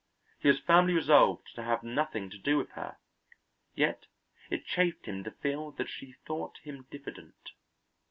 He 0.39 0.47
was 0.47 0.57
firmly 0.57 0.93
resolved 0.93 1.53
to 1.53 1.61
have 1.61 1.83
nothing 1.83 2.31
to 2.31 2.39
do 2.39 2.57
with 2.57 2.71
her, 2.71 2.97
yet 3.75 4.07
it 4.49 4.65
chafed 4.65 5.05
him 5.05 5.23
to 5.25 5.29
feel 5.29 5.69
that 5.73 5.89
she 5.89 6.13
thought 6.25 6.57
him 6.63 6.87
diffident. 6.89 7.51